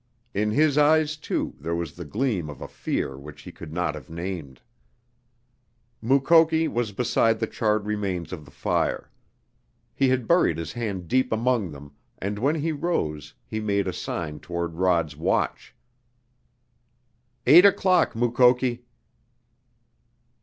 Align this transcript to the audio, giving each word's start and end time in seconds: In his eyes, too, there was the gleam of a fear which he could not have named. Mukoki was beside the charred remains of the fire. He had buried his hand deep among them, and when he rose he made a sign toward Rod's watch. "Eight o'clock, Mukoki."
In 0.33 0.49
his 0.49 0.79
eyes, 0.79 1.15
too, 1.15 1.53
there 1.59 1.75
was 1.75 1.93
the 1.93 2.05
gleam 2.05 2.49
of 2.49 2.59
a 2.59 2.67
fear 2.67 3.15
which 3.19 3.43
he 3.43 3.51
could 3.51 3.71
not 3.71 3.93
have 3.93 4.09
named. 4.09 4.59
Mukoki 6.01 6.67
was 6.67 6.91
beside 6.91 7.37
the 7.39 7.45
charred 7.45 7.85
remains 7.85 8.33
of 8.33 8.43
the 8.43 8.49
fire. 8.49 9.11
He 9.93 10.09
had 10.09 10.27
buried 10.27 10.57
his 10.57 10.73
hand 10.73 11.07
deep 11.07 11.31
among 11.31 11.69
them, 11.69 11.91
and 12.17 12.39
when 12.39 12.55
he 12.55 12.71
rose 12.71 13.35
he 13.45 13.59
made 13.59 13.87
a 13.87 13.93
sign 13.93 14.39
toward 14.39 14.73
Rod's 14.73 15.15
watch. 15.15 15.75
"Eight 17.45 17.63
o'clock, 17.63 18.15
Mukoki." 18.15 18.83